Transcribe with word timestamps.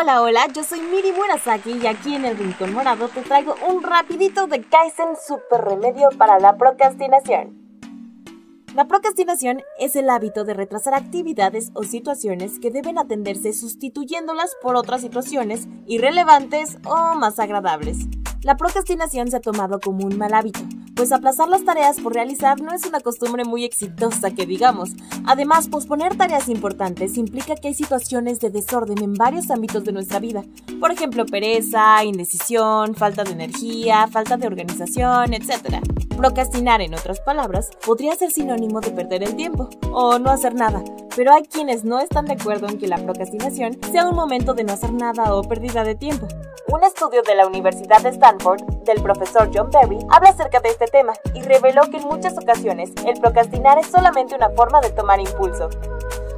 Hola, 0.00 0.22
hola, 0.22 0.46
yo 0.54 0.62
soy 0.62 0.78
Miri 0.78 1.10
Murasaki 1.10 1.72
y 1.72 1.88
aquí 1.88 2.14
en 2.14 2.24
el 2.24 2.38
Rincón 2.38 2.72
Morado 2.72 3.08
te 3.08 3.20
traigo 3.20 3.56
un 3.68 3.82
rapidito 3.82 4.46
de 4.46 4.62
Kaizen 4.62 5.16
Super 5.26 5.60
Remedio 5.60 6.10
para 6.16 6.38
la 6.38 6.56
procrastinación. 6.56 7.58
La 8.76 8.86
procrastinación 8.86 9.60
es 9.76 9.96
el 9.96 10.08
hábito 10.08 10.44
de 10.44 10.54
retrasar 10.54 10.94
actividades 10.94 11.72
o 11.74 11.82
situaciones 11.82 12.60
que 12.60 12.70
deben 12.70 12.96
atenderse 12.96 13.52
sustituyéndolas 13.52 14.54
por 14.62 14.76
otras 14.76 15.00
situaciones 15.00 15.66
irrelevantes 15.88 16.78
o 16.84 17.16
más 17.16 17.40
agradables. 17.40 18.06
La 18.42 18.56
procrastinación 18.56 19.32
se 19.32 19.38
ha 19.38 19.40
tomado 19.40 19.80
como 19.80 20.06
un 20.06 20.16
mal 20.16 20.32
hábito, 20.32 20.60
pues 20.98 21.12
aplazar 21.12 21.48
las 21.48 21.64
tareas 21.64 22.00
por 22.00 22.12
realizar 22.12 22.60
no 22.60 22.74
es 22.74 22.84
una 22.84 22.98
costumbre 22.98 23.44
muy 23.44 23.64
exitosa 23.64 24.32
que 24.32 24.46
digamos. 24.46 24.90
Además, 25.26 25.68
posponer 25.68 26.16
tareas 26.16 26.48
importantes 26.48 27.16
implica 27.16 27.54
que 27.54 27.68
hay 27.68 27.74
situaciones 27.74 28.40
de 28.40 28.50
desorden 28.50 29.00
en 29.00 29.14
varios 29.14 29.48
ámbitos 29.52 29.84
de 29.84 29.92
nuestra 29.92 30.18
vida. 30.18 30.42
Por 30.80 30.90
ejemplo, 30.90 31.24
pereza, 31.24 32.02
indecisión, 32.02 32.96
falta 32.96 33.22
de 33.22 33.30
energía, 33.30 34.08
falta 34.08 34.36
de 34.36 34.48
organización, 34.48 35.34
etc. 35.34 35.76
Procrastinar, 36.16 36.80
en 36.80 36.94
otras 36.94 37.20
palabras, 37.20 37.70
podría 37.86 38.16
ser 38.16 38.32
sinónimo 38.32 38.80
de 38.80 38.90
perder 38.90 39.22
el 39.22 39.36
tiempo 39.36 39.70
o 39.92 40.18
no 40.18 40.30
hacer 40.30 40.56
nada, 40.56 40.82
pero 41.14 41.32
hay 41.32 41.44
quienes 41.44 41.84
no 41.84 42.00
están 42.00 42.24
de 42.24 42.32
acuerdo 42.32 42.66
en 42.68 42.76
que 42.76 42.88
la 42.88 42.98
procrastinación 42.98 43.78
sea 43.92 44.08
un 44.08 44.16
momento 44.16 44.52
de 44.52 44.64
no 44.64 44.72
hacer 44.72 44.92
nada 44.92 45.32
o 45.32 45.44
pérdida 45.44 45.84
de 45.84 45.94
tiempo. 45.94 46.26
Un 46.70 46.84
estudio 46.84 47.22
de 47.22 47.34
la 47.34 47.46
Universidad 47.46 48.02
de 48.02 48.10
Stanford, 48.10 48.62
del 48.84 49.02
profesor 49.02 49.48
John 49.54 49.70
Berry, 49.70 49.98
habla 50.10 50.28
acerca 50.28 50.60
de 50.60 50.68
este 50.68 50.84
tema 50.84 51.14
y 51.32 51.40
reveló 51.40 51.80
que 51.90 51.96
en 51.96 52.04
muchas 52.04 52.36
ocasiones 52.36 52.92
el 53.06 53.18
procrastinar 53.18 53.78
es 53.78 53.86
solamente 53.86 54.34
una 54.34 54.50
forma 54.50 54.82
de 54.82 54.90
tomar 54.90 55.18
impulso. 55.18 55.70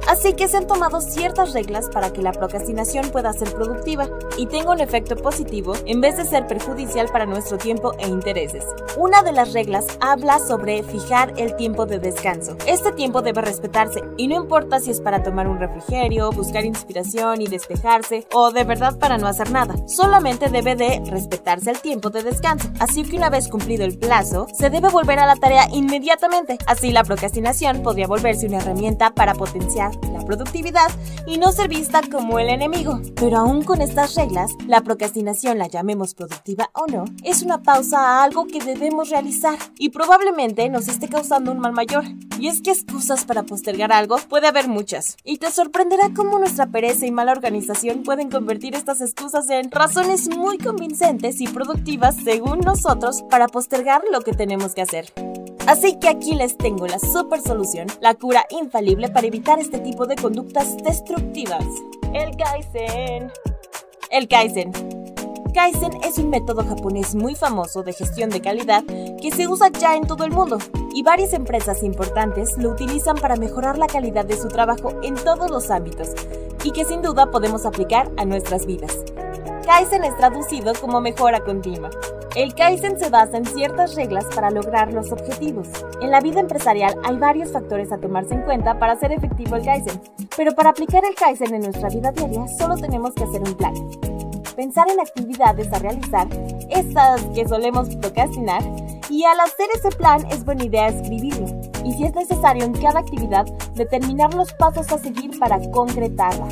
Así 0.07 0.33
que 0.33 0.47
se 0.47 0.57
han 0.57 0.67
tomado 0.67 1.01
ciertas 1.01 1.53
reglas 1.53 1.89
para 1.89 2.11
que 2.11 2.21
la 2.21 2.31
procrastinación 2.31 3.09
pueda 3.11 3.33
ser 3.33 3.53
productiva 3.53 4.09
y 4.37 4.47
tenga 4.47 4.71
un 4.71 4.79
efecto 4.79 5.15
positivo 5.15 5.73
en 5.85 6.01
vez 6.01 6.17
de 6.17 6.25
ser 6.25 6.47
perjudicial 6.47 7.07
para 7.07 7.25
nuestro 7.25 7.57
tiempo 7.57 7.93
e 7.99 8.07
intereses. 8.07 8.65
Una 8.97 9.21
de 9.23 9.31
las 9.31 9.53
reglas 9.53 9.85
habla 9.99 10.39
sobre 10.39 10.83
fijar 10.83 11.33
el 11.37 11.55
tiempo 11.55 11.85
de 11.85 11.99
descanso. 11.99 12.57
Este 12.65 12.91
tiempo 12.91 13.21
debe 13.21 13.41
respetarse 13.41 14.01
y 14.17 14.27
no 14.27 14.35
importa 14.35 14.79
si 14.79 14.91
es 14.91 15.01
para 15.01 15.23
tomar 15.23 15.47
un 15.47 15.59
refrigerio, 15.59 16.31
buscar 16.31 16.65
inspiración 16.65 17.41
y 17.41 17.47
despejarse 17.47 18.27
o 18.33 18.51
de 18.51 18.63
verdad 18.63 18.97
para 18.97 19.17
no 19.17 19.27
hacer 19.27 19.51
nada. 19.51 19.75
Solamente 19.87 20.49
debe 20.49 20.75
de 20.75 21.01
respetarse 21.05 21.71
el 21.71 21.79
tiempo 21.79 22.09
de 22.09 22.23
descanso. 22.23 22.69
Así 22.79 23.03
que 23.03 23.17
una 23.17 23.29
vez 23.29 23.47
cumplido 23.47 23.85
el 23.85 23.97
plazo, 23.97 24.47
se 24.53 24.69
debe 24.69 24.89
volver 24.89 25.19
a 25.19 25.27
la 25.27 25.35
tarea 25.35 25.67
inmediatamente. 25.71 26.57
Así 26.65 26.91
la 26.91 27.03
procrastinación 27.03 27.81
podría 27.81 28.07
volverse 28.07 28.47
una 28.47 28.57
herramienta 28.57 29.11
para 29.11 29.33
potenciar 29.33 29.90
la 30.11 30.23
productividad 30.25 30.89
y 31.27 31.37
no 31.37 31.51
ser 31.51 31.69
vista 31.69 32.01
como 32.11 32.39
el 32.39 32.49
enemigo. 32.49 33.01
Pero 33.15 33.37
aún 33.37 33.63
con 33.63 33.81
estas 33.81 34.15
reglas, 34.15 34.51
la 34.67 34.81
procrastinación, 34.81 35.57
la 35.57 35.67
llamemos 35.67 36.13
productiva 36.13 36.69
o 36.73 36.87
no, 36.87 37.05
es 37.23 37.41
una 37.41 37.61
pausa 37.63 37.99
a 37.99 38.23
algo 38.23 38.47
que 38.47 38.59
debemos 38.59 39.09
realizar 39.09 39.57
y 39.77 39.89
probablemente 39.89 40.69
nos 40.69 40.87
esté 40.87 41.07
causando 41.09 41.51
un 41.51 41.59
mal 41.59 41.73
mayor. 41.73 42.03
Y 42.39 42.47
es 42.47 42.61
que 42.61 42.71
excusas 42.71 43.25
para 43.25 43.43
postergar 43.43 43.91
algo 43.91 44.17
puede 44.29 44.47
haber 44.47 44.67
muchas. 44.67 45.15
Y 45.23 45.37
te 45.37 45.51
sorprenderá 45.51 46.09
cómo 46.15 46.39
nuestra 46.39 46.67
pereza 46.67 47.05
y 47.05 47.11
mala 47.11 47.31
organización 47.31 48.03
pueden 48.03 48.29
convertir 48.29 48.75
estas 48.75 49.01
excusas 49.01 49.49
en 49.49 49.69
razones 49.69 50.27
muy 50.35 50.57
convincentes 50.57 51.39
y 51.39 51.47
productivas 51.47 52.15
según 52.15 52.59
nosotros 52.59 53.23
para 53.29 53.47
postergar 53.47 54.01
lo 54.11 54.21
que 54.21 54.33
tenemos 54.33 54.73
que 54.73 54.81
hacer. 54.81 55.30
Así 55.67 55.99
que 55.99 56.09
aquí 56.09 56.35
les 56.35 56.57
tengo 56.57 56.87
la 56.87 56.99
super 56.99 57.39
solución, 57.41 57.87
la 57.99 58.15
cura 58.15 58.45
infalible 58.49 59.09
para 59.09 59.27
evitar 59.27 59.59
este 59.59 59.79
tipo 59.79 60.07
de 60.07 60.15
conductas 60.15 60.75
destructivas. 60.77 61.65
El 62.13 62.35
Kaizen. 62.35 63.31
El 64.09 64.27
Kaizen. 64.27 64.71
Kaizen 65.53 65.91
es 66.03 66.17
un 66.17 66.29
método 66.29 66.63
japonés 66.63 67.13
muy 67.13 67.35
famoso 67.35 67.83
de 67.83 67.93
gestión 67.93 68.29
de 68.29 68.41
calidad 68.41 68.83
que 69.21 69.31
se 69.31 69.47
usa 69.47 69.69
ya 69.69 69.95
en 69.95 70.07
todo 70.07 70.23
el 70.23 70.31
mundo 70.31 70.57
y 70.93 71.03
varias 71.03 71.33
empresas 71.33 71.83
importantes 71.83 72.57
lo 72.57 72.69
utilizan 72.69 73.17
para 73.17 73.35
mejorar 73.35 73.77
la 73.77 73.87
calidad 73.87 74.25
de 74.25 74.37
su 74.37 74.47
trabajo 74.47 74.93
en 75.03 75.15
todos 75.15 75.51
los 75.51 75.69
ámbitos 75.69 76.09
y 76.63 76.71
que 76.71 76.85
sin 76.85 77.01
duda 77.01 77.31
podemos 77.31 77.65
aplicar 77.65 78.09
a 78.17 78.25
nuestras 78.25 78.65
vidas. 78.65 78.97
Kaizen 79.65 80.03
es 80.05 80.17
traducido 80.17 80.73
como 80.79 81.01
mejora 81.01 81.41
continua. 81.41 81.91
El 82.33 82.55
Kaizen 82.55 82.97
se 82.97 83.09
basa 83.09 83.35
en 83.35 83.45
ciertas 83.45 83.95
reglas 83.95 84.23
para 84.33 84.51
lograr 84.51 84.93
los 84.93 85.11
objetivos. 85.11 85.67
En 86.01 86.11
la 86.11 86.21
vida 86.21 86.39
empresarial 86.39 86.95
hay 87.03 87.17
varios 87.17 87.51
factores 87.51 87.91
a 87.91 87.97
tomarse 87.97 88.33
en 88.33 88.43
cuenta 88.43 88.79
para 88.79 88.93
hacer 88.93 89.11
efectivo 89.11 89.57
el 89.57 89.65
Kaizen, 89.65 90.01
pero 90.37 90.53
para 90.53 90.69
aplicar 90.69 91.03
el 91.03 91.13
Kaizen 91.13 91.53
en 91.53 91.63
nuestra 91.63 91.89
vida 91.89 92.11
diaria 92.11 92.47
solo 92.47 92.77
tenemos 92.77 93.13
que 93.15 93.25
hacer 93.25 93.41
un 93.41 93.53
plan. 93.55 93.73
Pensar 94.55 94.89
en 94.89 95.01
actividades 95.01 95.73
a 95.73 95.79
realizar, 95.79 96.27
estas 96.69 97.21
que 97.35 97.45
solemos 97.45 97.93
procrastinar, 97.97 98.63
y 99.09 99.25
al 99.25 99.39
hacer 99.41 99.67
ese 99.75 99.89
plan 99.89 100.25
es 100.31 100.45
buena 100.45 100.63
idea 100.63 100.87
escribirlo. 100.87 101.47
Y 101.83 101.91
si 101.93 102.05
es 102.05 102.15
necesario 102.15 102.63
en 102.63 102.73
cada 102.73 102.99
actividad, 102.99 103.45
determinar 103.75 104.33
los 104.33 104.53
pasos 104.53 104.89
a 104.93 104.99
seguir 104.99 105.37
para 105.37 105.59
concretarla. 105.71 106.47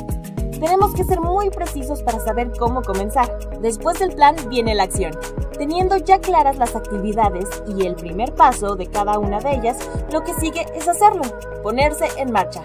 Tenemos 0.60 0.94
que 0.94 1.04
ser 1.04 1.22
muy 1.22 1.48
precisos 1.48 2.02
para 2.02 2.20
saber 2.20 2.52
cómo 2.58 2.82
comenzar. 2.82 3.38
Después 3.62 3.98
del 3.98 4.14
plan 4.14 4.36
viene 4.50 4.74
la 4.74 4.82
acción. 4.82 5.12
Teniendo 5.56 5.96
ya 5.96 6.20
claras 6.20 6.58
las 6.58 6.76
actividades 6.76 7.62
y 7.66 7.86
el 7.86 7.94
primer 7.94 8.34
paso 8.34 8.76
de 8.76 8.86
cada 8.86 9.18
una 9.18 9.40
de 9.40 9.54
ellas, 9.54 9.78
lo 10.12 10.22
que 10.22 10.34
sigue 10.34 10.66
es 10.74 10.86
hacerlo, 10.86 11.22
ponerse 11.62 12.08
en 12.18 12.30
marcha. 12.30 12.62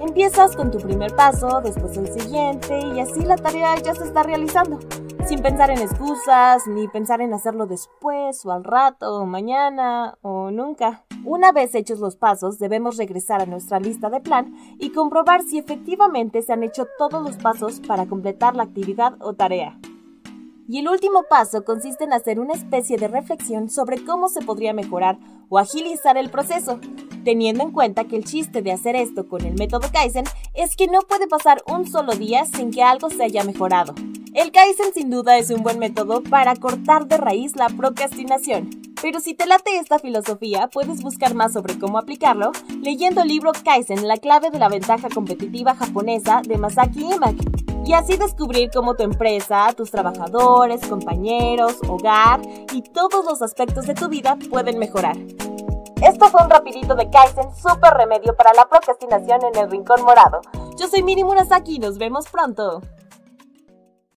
Empiezas 0.00 0.54
con 0.54 0.70
tu 0.70 0.78
primer 0.78 1.16
paso, 1.16 1.60
después 1.60 1.96
el 1.96 2.12
siguiente 2.12 2.78
y 2.78 3.00
así 3.00 3.24
la 3.24 3.36
tarea 3.36 3.74
ya 3.76 3.94
se 3.94 4.04
está 4.04 4.22
realizando, 4.22 4.78
sin 5.26 5.42
pensar 5.42 5.70
en 5.70 5.78
excusas, 5.78 6.68
ni 6.68 6.86
pensar 6.86 7.20
en 7.20 7.34
hacerlo 7.34 7.66
después 7.66 8.46
o 8.46 8.52
al 8.52 8.62
rato 8.62 9.20
o 9.20 9.26
mañana 9.26 10.16
o 10.22 10.52
nunca. 10.52 11.04
Una 11.24 11.52
vez 11.52 11.74
hechos 11.76 12.00
los 12.00 12.16
pasos, 12.16 12.58
debemos 12.58 12.96
regresar 12.96 13.40
a 13.40 13.46
nuestra 13.46 13.78
lista 13.78 14.10
de 14.10 14.20
plan 14.20 14.56
y 14.78 14.90
comprobar 14.90 15.42
si 15.42 15.56
efectivamente 15.56 16.42
se 16.42 16.52
han 16.52 16.64
hecho 16.64 16.88
todos 16.98 17.22
los 17.22 17.36
pasos 17.36 17.80
para 17.80 18.06
completar 18.06 18.56
la 18.56 18.64
actividad 18.64 19.14
o 19.20 19.32
tarea. 19.34 19.78
Y 20.68 20.78
el 20.78 20.88
último 20.88 21.24
paso 21.30 21.64
consiste 21.64 22.04
en 22.04 22.12
hacer 22.12 22.40
una 22.40 22.54
especie 22.54 22.96
de 22.96 23.06
reflexión 23.06 23.70
sobre 23.70 24.04
cómo 24.04 24.28
se 24.28 24.40
podría 24.42 24.72
mejorar 24.72 25.18
o 25.48 25.58
agilizar 25.58 26.16
el 26.16 26.28
proceso, 26.28 26.80
teniendo 27.24 27.62
en 27.62 27.70
cuenta 27.70 28.04
que 28.04 28.16
el 28.16 28.24
chiste 28.24 28.60
de 28.60 28.72
hacer 28.72 28.96
esto 28.96 29.28
con 29.28 29.44
el 29.44 29.54
método 29.54 29.88
Kaizen 29.92 30.24
es 30.54 30.74
que 30.74 30.88
no 30.88 31.02
puede 31.02 31.28
pasar 31.28 31.62
un 31.68 31.86
solo 31.86 32.14
día 32.14 32.46
sin 32.46 32.72
que 32.72 32.82
algo 32.82 33.10
se 33.10 33.22
haya 33.22 33.44
mejorado. 33.44 33.94
El 34.34 34.50
Kaizen 34.50 34.92
sin 34.92 35.10
duda 35.10 35.38
es 35.38 35.50
un 35.50 35.62
buen 35.62 35.78
método 35.78 36.22
para 36.22 36.56
cortar 36.56 37.06
de 37.06 37.18
raíz 37.18 37.54
la 37.54 37.68
procrastinación. 37.68 38.81
Pero 39.02 39.18
si 39.18 39.34
te 39.34 39.46
late 39.46 39.78
esta 39.78 39.98
filosofía, 39.98 40.68
puedes 40.68 41.02
buscar 41.02 41.34
más 41.34 41.52
sobre 41.52 41.76
cómo 41.76 41.98
aplicarlo 41.98 42.52
leyendo 42.82 43.22
el 43.22 43.28
libro 43.28 43.50
Kaizen, 43.64 44.06
la 44.06 44.16
clave 44.16 44.50
de 44.50 44.60
la 44.60 44.68
ventaja 44.68 45.08
competitiva 45.12 45.74
japonesa 45.74 46.40
de 46.46 46.56
Masaki 46.56 47.12
Imaki. 47.12 47.48
Y 47.84 47.94
así 47.94 48.16
descubrir 48.16 48.70
cómo 48.72 48.94
tu 48.94 49.02
empresa, 49.02 49.72
tus 49.76 49.90
trabajadores, 49.90 50.86
compañeros, 50.86 51.78
hogar 51.88 52.40
y 52.72 52.82
todos 52.82 53.24
los 53.24 53.42
aspectos 53.42 53.88
de 53.88 53.94
tu 53.94 54.08
vida 54.08 54.38
pueden 54.48 54.78
mejorar. 54.78 55.16
Esto 56.00 56.28
fue 56.28 56.44
un 56.44 56.50
rapidito 56.50 56.94
de 56.94 57.10
Kaizen, 57.10 57.52
super 57.60 57.94
remedio 57.94 58.36
para 58.36 58.52
la 58.54 58.68
procrastinación 58.68 59.40
en 59.52 59.60
el 59.60 59.68
Rincón 59.68 60.02
Morado. 60.04 60.42
Yo 60.78 60.86
soy 60.86 61.02
Miri 61.02 61.24
Murasaki 61.24 61.74
y 61.74 61.78
nos 61.80 61.98
vemos 61.98 62.28
pronto. 62.28 62.80